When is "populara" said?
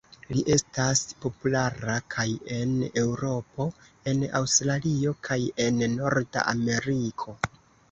1.25-1.97